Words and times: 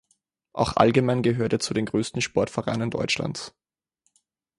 Auch 0.53 0.77
allgemein 0.77 1.21
gehört 1.21 1.53
er 1.53 1.59
zu 1.59 1.75
den 1.75 1.85
größten 1.85 2.21
Sportvereinen 2.23 2.89
Deutschlands. 2.89 3.53